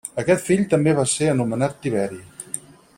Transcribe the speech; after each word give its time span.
Aquest 0.21 0.47
fill 0.47 0.63
també 0.71 0.95
va 1.01 1.05
ser 1.11 1.29
anomenat 1.35 1.79
Tiberi. 1.85 2.21